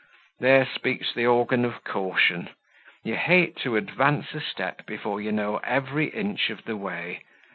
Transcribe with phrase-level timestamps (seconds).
[0.39, 2.49] "There speaks the organ of caution.
[3.03, 7.21] You hate to advance a step before you know every inch of the way.